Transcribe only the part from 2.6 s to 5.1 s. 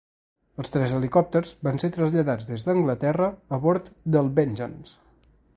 d'Anglaterra a bord del "Vengeance".